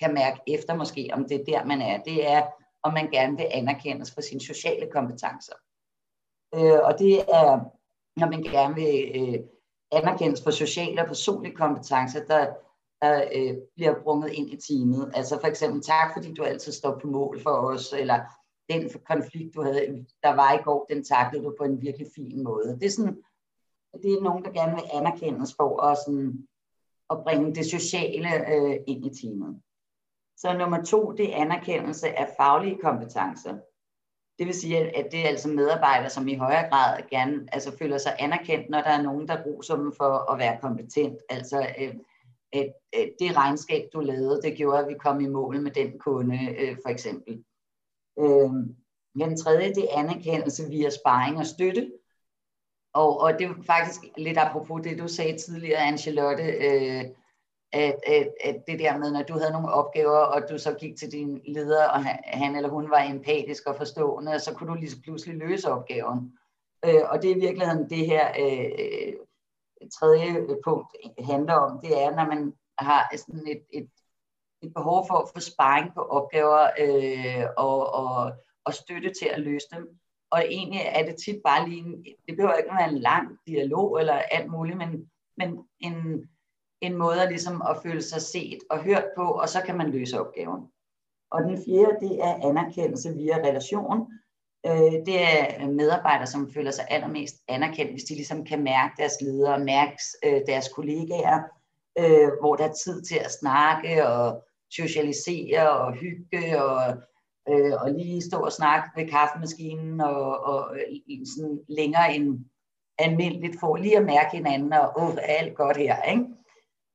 [0.00, 2.46] kan mærke efter måske, om det er der, man er, det er,
[2.82, 5.54] om man gerne vil anerkendes for sine sociale kompetencer.
[6.54, 7.70] Øh, og det er,
[8.20, 9.40] når man gerne vil øh,
[9.96, 12.46] anerkendes for sociale og personlige kompetencer, der,
[13.02, 15.12] der øh, bliver brunget ind i teamet.
[15.14, 18.20] Altså for eksempel, tak fordi du altid står på mål for os, eller
[18.72, 22.44] den konflikt, du havde, der var i går, den taklede du på en virkelig fin
[22.44, 22.78] måde.
[22.80, 23.22] Det er, sådan,
[24.02, 26.48] det er nogen, der gerne vil anerkendes for at, sådan,
[27.10, 29.60] at bringe det sociale øh, ind i teamet.
[30.36, 33.58] Så nummer to, det er anerkendelse af faglige kompetencer.
[34.38, 37.98] Det vil sige, at det er altså medarbejdere, som i højere grad gerne altså føler
[37.98, 41.18] sig anerkendt, når der er nogen, der bruger dem for at være kompetent.
[41.28, 41.94] Altså øh,
[42.54, 42.64] øh,
[42.96, 46.56] øh, det regnskab, du lavede, det gjorde, at vi kom i mål med den kunde,
[46.58, 47.44] øh, for eksempel.
[48.18, 48.50] Øh,
[49.14, 51.92] den tredje, det er anerkendelse via sparring og støtte.
[52.94, 57.04] Og, og det er faktisk lidt apropos det, du sagde tidligere, Angelotte, øh,
[57.74, 60.96] at, at, at det der med, når du havde nogle opgaver, og du så gik
[60.96, 65.02] til din leder, og han eller hun var empatisk og forstående, så kunne du lige
[65.02, 66.38] pludselig løse opgaven.
[66.84, 69.12] Øh, og det er i virkeligheden det her øh,
[69.98, 73.88] tredje punkt handler om, det er, når man har sådan et, et,
[74.62, 78.32] et behov for at få sparring på opgaver øh, og, og,
[78.64, 79.98] og støtte til at løse dem.
[80.30, 84.00] Og egentlig er det tit bare lige, en, det behøver ikke være en lang dialog
[84.00, 86.28] eller alt muligt, men, men en,
[86.80, 89.90] en måde at, ligesom at føle sig set og hørt på, og så kan man
[89.90, 90.60] løse opgaven.
[91.30, 94.12] Og den fjerde, det er anerkendelse via relation.
[94.66, 99.20] Øh, det er medarbejdere, som føler sig allermest anerkendt, hvis de ligesom kan mærke deres
[99.20, 101.40] ledere, mærke øh, deres kollegaer,
[101.98, 106.96] øh, hvor der er tid til at snakke og socialisere og hygge og,
[107.48, 112.44] øh, og lige stå og snakke ved kaffemaskinen og, og øh, sådan længere end
[112.98, 116.24] almindeligt for lige at mærke hinanden og åh, alt godt her, ikke?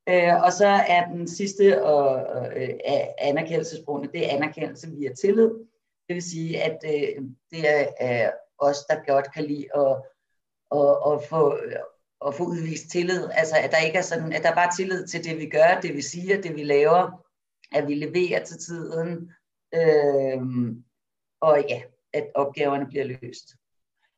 [0.10, 2.69] Øh, og så er den sidste og, øh,
[3.17, 5.50] anerkendelsesbrugende, det er anerkendelse via tillid.
[6.08, 9.95] Det vil sige, at øh, det er øh, os, der godt kan lide at,
[10.72, 11.58] at, at, få,
[12.26, 13.30] at få udvist tillid.
[13.32, 15.80] Altså, at der ikke er sådan, at der er bare tillid til det, vi gør,
[15.82, 17.26] det vi siger, det vi laver,
[17.72, 19.32] at vi leverer til tiden,
[19.74, 20.41] øh,
[21.41, 21.82] og ja,
[22.13, 23.48] at opgaverne bliver løst.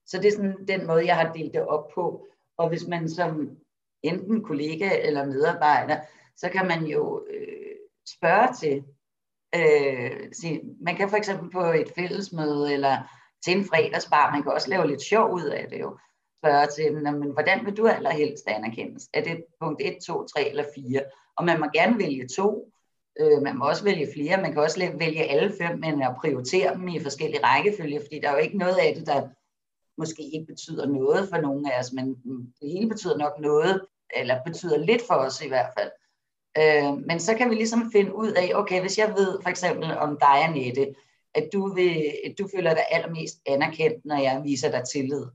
[0.06, 2.28] Så det er sådan den måde, jeg har delt det op på.
[2.58, 3.58] Og hvis man som
[4.04, 6.00] enten kollega eller medarbejder,
[6.36, 7.76] så kan man jo øh,
[8.08, 8.84] spørge til,
[9.56, 12.98] øh, sige, man kan for eksempel på et fællesmøde eller
[13.46, 15.98] til en fredagsbar, man kan også lave lidt sjov ud af det jo,
[16.42, 19.10] spørge til, men hvordan vil du allerhelst anerkendes?
[19.14, 21.02] Er det punkt 1, 2, 3 eller 4?
[21.38, 22.72] Og man må gerne vælge to,
[23.20, 26.74] øh, man må også vælge flere, man kan også vælge alle fem, men at prioritere
[26.74, 29.28] dem i forskellige rækkefølge, fordi der er jo ikke noget af det, der
[29.98, 33.82] måske ikke betyder noget for nogen af os, men mm, det hele betyder nok noget,
[34.16, 35.92] eller betyder lidt for os i hvert fald.
[36.58, 39.98] Øh, men så kan vi ligesom finde ud af, okay, hvis jeg ved for eksempel
[39.98, 40.96] om dig, Annette,
[41.34, 45.26] at du, vil, at du føler dig allermest anerkendt, når jeg viser dig tillid.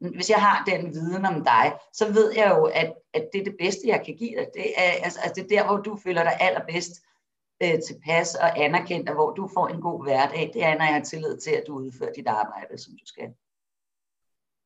[0.00, 3.44] Hvis jeg har den viden om dig, så ved jeg jo, at, at det er
[3.44, 4.46] det bedste, jeg kan give dig.
[4.54, 6.92] Det er, altså, altså det er der, hvor du føler dig allerbedst
[7.62, 10.50] øh, tilpas og anerkendt, og hvor du får en god hverdag.
[10.54, 13.28] Det er, når jeg har tillid til, at du udfører dit arbejde, som du skal.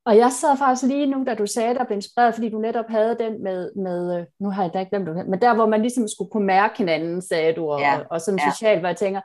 [0.08, 2.84] Og jeg sad faktisk lige nu, da du sagde, der blev inspireret, fordi du netop
[2.88, 5.80] havde den med, med øh, nu har jeg da ikke glemt men der, hvor man
[5.80, 7.98] ligesom skulle kunne mærke hinanden, sagde du, og, ja.
[7.98, 8.50] og, og sådan ja.
[8.50, 9.20] socialt, hvor jeg tænker,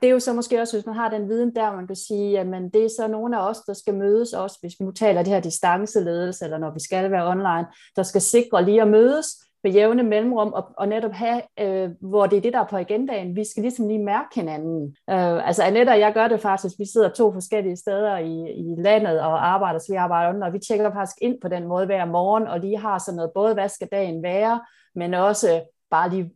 [0.00, 2.40] det er jo så måske også, hvis man har den viden der, man kan sige,
[2.40, 5.22] at det er så nogle af os, der skal mødes også, hvis vi nu taler
[5.22, 9.26] det her distanceledelse, eller når vi skal være online, der skal sikre lige at mødes,
[9.66, 12.76] med jævne mellemrum, og, og netop have, øh, hvor det er det, der er på
[12.76, 13.36] agendaen.
[13.36, 14.96] Vi skal ligesom lige mærke hinanden.
[15.10, 18.74] Øh, altså Annette og jeg gør det faktisk, vi sidder to forskellige steder i, i
[18.78, 21.86] landet og arbejder, så vi arbejder under, og vi tjekker faktisk ind på den måde
[21.86, 24.60] hver morgen, og lige har sådan noget, både hvad skal dagen være,
[24.94, 26.30] men også bare lige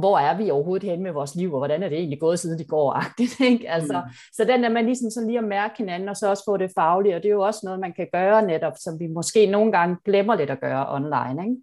[0.00, 2.58] hvor er vi overhovedet henne med vores liv, og hvordan er det egentlig gået, siden
[2.58, 3.02] det går
[3.50, 3.70] ikke?
[3.70, 4.12] Altså, mm.
[4.32, 6.72] Så den er man ligesom sådan lige at mærke hinanden, og så også få det
[6.74, 9.72] faglige, og det er jo også noget, man kan gøre netop, som vi måske nogle
[9.72, 11.42] gange glemmer lidt at gøre online.
[11.42, 11.56] Ikke?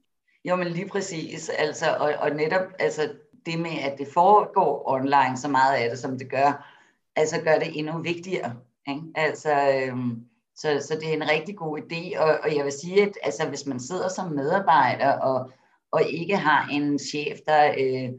[0.45, 1.49] Jo, men lige præcis.
[1.49, 3.13] Altså, og, og netop altså,
[3.45, 6.71] det med, at det foregår online så meget af det, som det gør,
[7.15, 8.55] altså gør det endnu vigtigere.
[8.87, 9.01] Ikke?
[9.15, 10.25] Altså, øhm,
[10.55, 13.47] så, så det er en rigtig god idé, og, og jeg vil sige, at altså,
[13.49, 15.51] hvis man sidder som medarbejder og,
[15.91, 18.09] og ikke har en chef, der øh,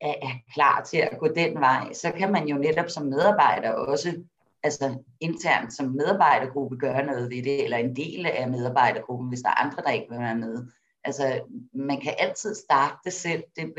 [0.00, 3.70] er, er klar til at gå den vej, så kan man jo netop som medarbejder
[3.70, 4.22] også
[4.62, 9.48] altså internt som medarbejdergruppe gøre noget ved det, eller en del af medarbejdergruppen, hvis der
[9.48, 10.66] er andre, der ikke vil være med.
[11.04, 11.42] Altså,
[11.74, 13.42] man kan altid starte det selv.
[13.56, 13.72] Det,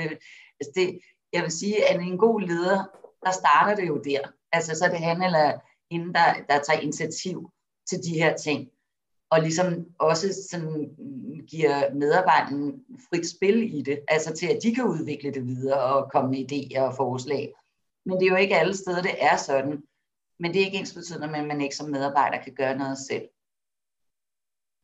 [0.60, 1.00] altså det,
[1.34, 2.84] jeg vil sige, at en god leder,
[3.26, 4.20] der starter det jo der.
[4.52, 5.60] Altså, så er det han eller
[5.92, 7.52] hende, der, der tager initiativ
[7.90, 8.70] til de her ting.
[9.30, 10.96] Og ligesom også sådan
[11.48, 16.12] giver medarbejderen frit spil i det, altså til at de kan udvikle det videre og
[16.12, 17.54] komme med idéer og forslag.
[18.06, 19.84] Men det er jo ikke alle steder, det er sådan.
[20.40, 22.98] Men det er ikke ens betydende med, at man ikke som medarbejder kan gøre noget
[22.98, 23.28] selv.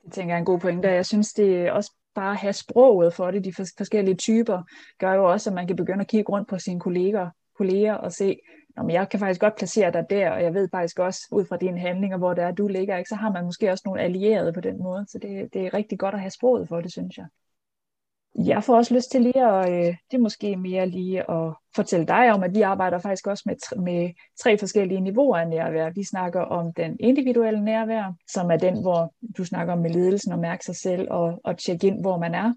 [0.03, 0.87] Det tænker jeg er en god pointe.
[0.87, 4.63] Jeg synes, det er også bare have sproget for det, de forskellige typer,
[4.99, 8.11] gør jo også, at man kan begynde at kigge rundt på sine kolleger, kolleger og
[8.11, 8.39] se,
[8.77, 11.57] om jeg kan faktisk godt placere dig der, og jeg ved faktisk også ud fra
[11.57, 14.53] dine handlinger, hvor det er, du ligger, ikke, så har man måske også nogle allierede
[14.53, 15.05] på den måde.
[15.09, 17.25] Så det, det er rigtig godt at have sproget for det, synes jeg.
[18.35, 22.05] Jeg får også lyst til lige at, øh, det er måske mere lige at fortælle
[22.05, 24.09] dig om, at vi arbejder faktisk også med, med
[24.43, 25.89] tre forskellige niveauer af nærvær.
[25.89, 30.31] Vi snakker om den individuelle nærvær, som er den, hvor du snakker om med ledelsen
[30.31, 32.53] og mærke sig selv og, og tjekke ind, hvor man er.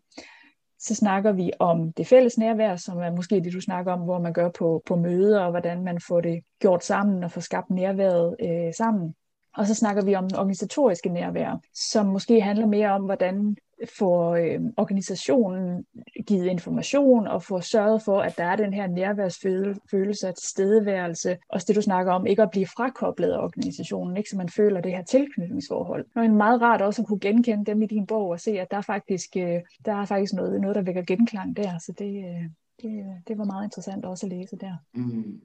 [0.79, 4.19] Så snakker vi om det fælles nærvær, som er måske det, du snakker om, hvor
[4.19, 7.71] man gør på, på møder, og hvordan man får det gjort sammen og får skabt
[7.71, 9.15] nærværet øh, sammen.
[9.57, 13.57] Og så snakker vi om den organisatoriske nærvær, som måske handler mere om, hvordan
[13.99, 15.87] får øh, organisationen
[16.27, 21.39] givet information og få sørget for, at der er den her nærværsfølelse af tilstedeværelse.
[21.49, 24.81] Også det, du snakker om, ikke at blive frakoblet af organisationen, ikke så man føler
[24.81, 26.07] det her tilknytningsforhold.
[26.15, 28.71] Og en meget rart også at kunne genkende dem i din bog og se, at
[28.71, 31.79] der er faktisk, øh, der er faktisk noget, noget, der vækker genklang der.
[31.79, 32.45] Så det, øh,
[32.83, 34.77] det, det var meget interessant også at læse der.
[34.95, 35.41] Mm.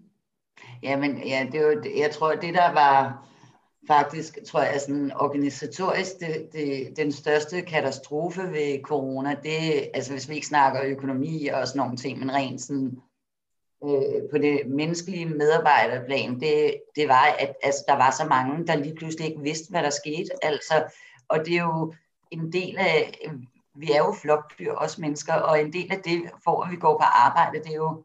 [0.84, 3.26] Jamen, ja, det var, jeg tror, det der var
[3.90, 10.30] faktisk, tror jeg, sådan organisatorisk, det, det, den største katastrofe ved corona, det altså hvis
[10.30, 13.02] vi ikke snakker økonomi og sådan nogle ting, men rent sådan
[13.84, 18.76] øh, på det menneskelige medarbejderplan, det, det var, at altså, der var så mange, der
[18.76, 20.46] lige pludselig ikke vidste, hvad der skete.
[20.46, 20.84] Altså,
[21.28, 21.94] og det er jo
[22.32, 23.20] en del af,
[23.76, 26.98] vi er jo flokdyr, også mennesker, og en del af det, for at vi går
[26.98, 28.04] på arbejde, det er jo,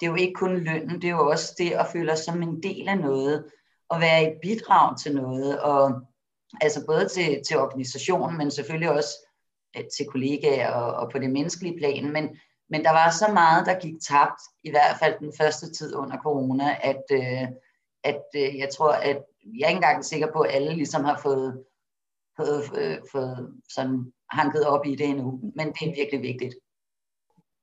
[0.00, 2.42] det er jo ikke kun lønnen, det er jo også det at føle os som
[2.42, 3.44] en del af noget,
[3.92, 6.00] og være et bidrag til noget, og
[6.60, 9.28] altså både til, til organisationen, men selvfølgelig også
[9.76, 12.38] øh, til kollegaer og, og på det menneskelige plan, men,
[12.70, 16.18] men der var så meget, der gik tabt, i hvert fald den første tid under
[16.18, 17.48] corona, at, øh,
[18.04, 19.24] at øh, jeg tror, at
[19.58, 21.64] jeg er ikke engang sikker på, at alle ligesom har fået,
[22.36, 26.54] fået, øh, fået sådan hanket op i det endnu, men det er virkelig vigtigt.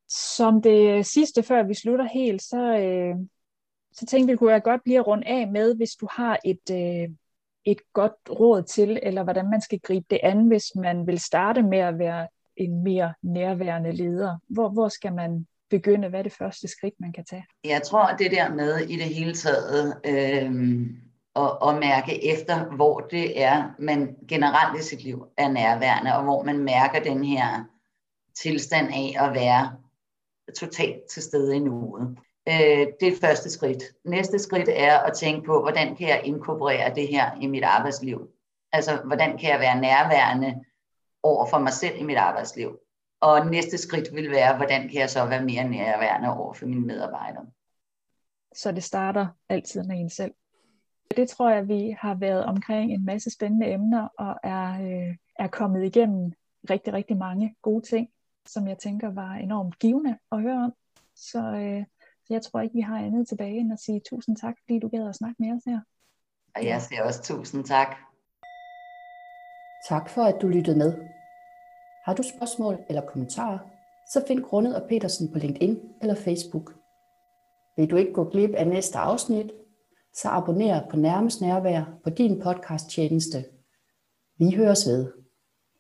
[0.10, 3.16] Som det sidste, før vi slutter helt, så, øh,
[3.94, 7.10] så tænkte vi, kunne jeg godt blive rundt af med, hvis du har et, øh,
[7.66, 11.64] et godt råd til, eller hvordan man skal gribe det an, hvis man vil starte
[11.64, 14.38] med at være en mere nærværende leder.
[14.50, 16.10] Hvor, hvor skal man begynde?
[16.10, 17.46] Hvad er det første skridt, man kan tage?
[17.64, 20.52] Jeg tror, at det der med i det hele taget øh,
[21.36, 26.24] at, at mærke efter, hvor det er, man generelt i sit liv er nærværende, og
[26.24, 27.64] hvor man mærker den her
[28.44, 29.78] tilstand af at være
[30.60, 32.18] totalt til stede i nuet.
[32.50, 33.84] Øh, det er første skridt.
[34.06, 38.30] Næste skridt er at tænke på, hvordan kan jeg inkorporere det her i mit arbejdsliv?
[38.72, 40.64] Altså, hvordan kan jeg være nærværende
[41.24, 42.80] over for mig selv i mit arbejdsliv?
[43.22, 46.86] Og næste skridt vil være, hvordan kan jeg så være mere nærværende over for mine
[46.86, 47.46] medarbejdere?
[48.56, 50.34] Så det starter altid med en selv.
[51.18, 55.48] Det tror jeg, vi har været omkring en masse spændende emner og er, øh, er
[55.48, 56.34] kommet igennem
[56.70, 58.10] rigtig, rigtig mange gode ting,
[58.46, 60.74] som jeg tænker var enormt givende at høre om.
[61.16, 61.84] Så, øh,
[62.30, 65.10] jeg tror ikke, vi har andet tilbage end at sige tusind tak, fordi du gad
[65.10, 65.80] at snakke med os her.
[66.56, 67.96] Og jeg siger også tusind tak.
[69.90, 70.94] Tak for, at du lyttede med.
[72.06, 73.60] Har du spørgsmål eller kommentarer,
[74.14, 76.74] så find Grundet og Petersen på LinkedIn eller Facebook.
[77.78, 79.52] Vil du ikke gå glip af næste afsnit,
[80.14, 83.46] så abonner på Nærmest Nærvær på din podcast tjeneste.
[84.38, 85.19] Vi høres ved.